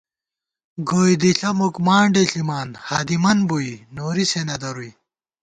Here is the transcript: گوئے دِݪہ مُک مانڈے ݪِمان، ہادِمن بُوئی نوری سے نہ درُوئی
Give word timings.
گوئے 0.89 1.13
دِݪہ 1.21 1.51
مُک 1.57 1.75
مانڈے 1.85 2.23
ݪِمان، 2.29 2.69
ہادِمن 2.87 3.37
بُوئی 3.47 3.73
نوری 3.95 4.25
سے 4.31 4.41
نہ 4.47 4.55
درُوئی 4.61 4.91